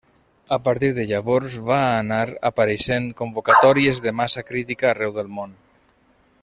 [0.55, 5.59] A partir de llavors, van anar apareixent convocatòries de Massa Crítica arreu del món.